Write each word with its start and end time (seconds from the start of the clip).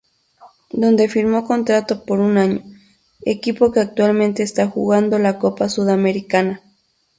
Donde 0.71 1.09
firmo 1.09 1.45
contrato 1.45 2.05
por 2.05 2.19
un 2.21 2.39
año, 2.39 2.63
equipo 3.23 3.71
que 3.71 3.81
actualmente 3.81 4.41
esta 4.41 4.65
jugando 4.67 5.19
la 5.19 5.37
Copa 5.37 5.69
Sudamericana. 5.69 6.63